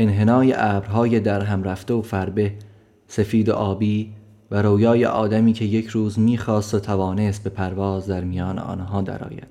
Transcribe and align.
انحنای 0.00 0.54
ابرهای 0.56 1.20
در 1.20 1.40
هم 1.40 1.62
رفته 1.62 1.94
و 1.94 2.02
فربه 2.02 2.52
سفید 3.08 3.48
و 3.48 3.52
آبی 3.52 4.12
و 4.50 4.62
رویای 4.62 5.04
آدمی 5.04 5.52
که 5.52 5.64
یک 5.64 5.86
روز 5.86 6.18
می‌خواست 6.18 6.74
و 6.74 6.78
توانست 6.78 7.44
به 7.44 7.50
پرواز 7.50 8.06
در 8.06 8.24
میان 8.24 8.58
آنها 8.58 9.02
درآید. 9.02 9.48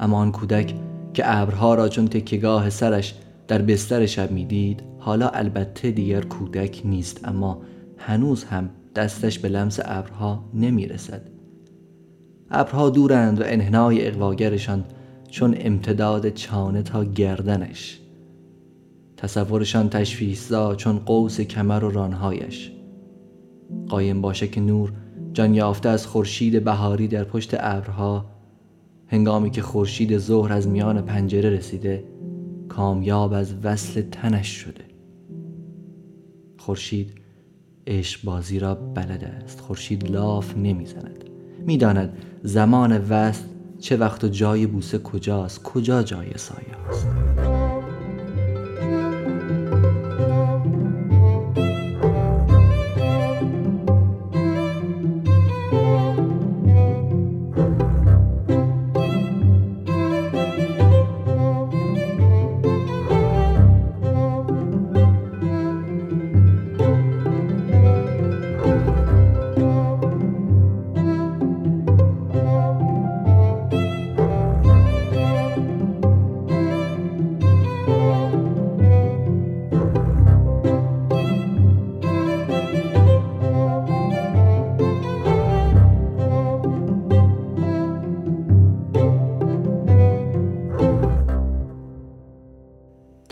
اما 0.00 0.18
آن 0.18 0.32
کودک 0.32 0.74
که 1.14 1.22
ابرها 1.26 1.74
را 1.74 1.88
چون 1.88 2.08
تکیگاه 2.08 2.70
سرش 2.70 3.14
در 3.48 3.62
بستر 3.62 4.06
شب 4.06 4.30
می‌دید 4.30 4.82
حالا 4.98 5.28
البته 5.28 5.90
دیگر 5.90 6.20
کودک 6.20 6.82
نیست 6.84 7.28
اما 7.28 7.62
هنوز 7.98 8.44
هم 8.44 8.70
دستش 8.94 9.38
به 9.38 9.48
لمس 9.48 9.80
ابرها 9.84 10.44
نمی‌رسد. 10.54 11.22
ابرها 12.50 12.90
دورند 12.90 13.40
و 13.40 13.42
انحنای 13.46 14.06
اقواگرشان 14.06 14.84
چون 15.30 15.54
امتداد 15.58 16.28
چانه 16.28 16.82
تا 16.82 17.04
گردنش. 17.04 18.00
تصورشان 19.18 19.88
تشویشزا 19.88 20.74
چون 20.74 20.98
قوس 20.98 21.40
کمر 21.40 21.84
و 21.84 21.90
رانهایش. 21.90 22.72
قایم 23.88 24.20
باشه 24.20 24.48
که 24.48 24.60
نور 24.60 24.92
جان 25.32 25.54
یافته 25.54 25.88
از 25.88 26.06
خورشید 26.06 26.64
بهاری 26.64 27.08
در 27.08 27.24
پشت 27.24 27.54
ابرها 27.58 28.26
هنگامی 29.06 29.50
که 29.50 29.62
خورشید 29.62 30.18
ظهر 30.18 30.52
از 30.52 30.68
میان 30.68 31.02
پنجره 31.02 31.50
رسیده 31.50 32.04
کامیاب 32.68 33.32
از 33.32 33.54
وصل 33.62 34.02
تنش 34.02 34.48
شده. 34.48 34.84
خورشید 36.58 37.14
عشق 37.86 38.24
بازی 38.24 38.58
را 38.58 38.74
بلد 38.74 39.24
است. 39.24 39.60
خورشید 39.60 40.10
لاف 40.10 40.56
نمی‌زند. 40.56 41.24
می‌داند 41.66 42.18
زمان 42.42 42.98
وصل 43.08 43.44
چه 43.78 43.96
وقت 43.96 44.24
و 44.24 44.28
جای 44.28 44.66
بوسه 44.66 44.98
کجاست 44.98 45.62
کجا 45.62 46.02
جای 46.02 46.28
سایه 46.36 46.76
است 46.88 47.06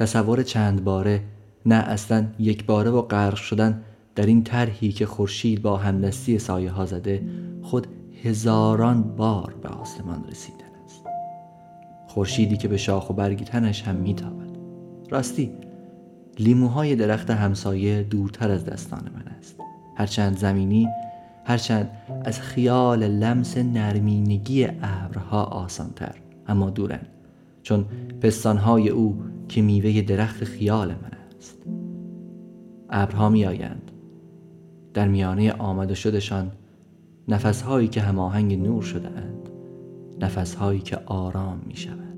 تصور 0.06 0.42
چند 0.42 0.84
باره 0.84 1.22
نه 1.66 1.74
اصلا 1.74 2.26
یک 2.38 2.66
باره 2.66 2.90
و 2.90 3.02
غرق 3.02 3.34
شدن 3.34 3.82
در 4.14 4.26
این 4.26 4.44
طرحی 4.44 4.92
که 4.92 5.06
خورشید 5.06 5.62
با 5.62 5.76
همدستی 5.76 6.38
سایه 6.38 6.70
ها 6.70 6.86
زده 6.86 7.22
خود 7.62 7.86
هزاران 8.22 9.02
بار 9.02 9.54
به 9.62 9.68
آسمان 9.68 10.24
رسیدن 10.30 10.58
است. 10.84 11.04
خورشیدی 12.06 12.56
که 12.56 12.68
به 12.68 12.76
شاخ 12.76 13.10
و 13.10 13.12
برگ 13.12 13.44
تنش 13.44 13.82
هم 13.82 13.94
میتابد. 13.94 14.56
راستی 15.10 15.52
لیموهای 16.38 16.96
درخت 16.96 17.30
همسایه 17.30 18.02
دورتر 18.02 18.50
از 18.50 18.64
دستان 18.64 19.10
من 19.14 19.32
است. 19.38 19.56
هرچند 19.96 20.38
زمینی 20.38 20.88
هرچند 21.44 21.90
از 22.24 22.40
خیال 22.40 23.08
لمس 23.08 23.56
نرمینگی 23.56 24.68
ابرها 24.82 25.44
آسانتر 25.44 26.14
اما 26.48 26.70
دورند 26.70 27.08
چون 27.66 27.86
پستانهای 28.20 28.88
او 28.88 29.22
که 29.48 29.62
میوه 29.62 30.00
درخت 30.02 30.44
خیال 30.44 30.88
من 30.88 31.10
است. 31.36 31.66
ابرها 32.90 33.28
میآیند. 33.28 33.90
در 34.94 35.08
میانه 35.08 35.52
آمده 35.52 35.94
شدشان 35.94 36.52
نفسهایی 37.28 37.88
که 37.88 38.00
هماهنگ 38.00 38.62
نور 38.62 38.82
شده 38.82 39.08
اند 39.08 39.50
نفسهایی 40.20 40.80
که 40.80 40.96
آرام 41.06 41.60
می 41.66 41.76
شود 41.76 42.15